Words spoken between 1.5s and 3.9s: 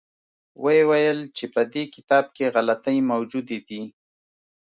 په دې کتاب کې غلطۍ موجودې دي.